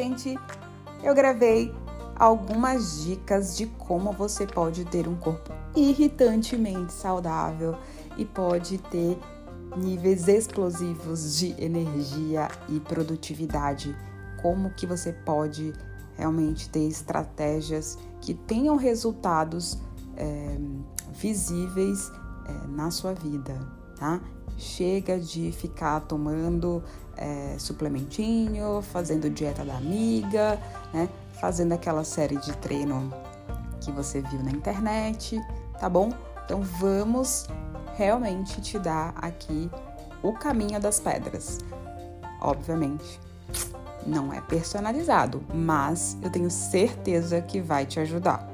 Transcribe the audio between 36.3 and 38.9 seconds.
Então vamos realmente te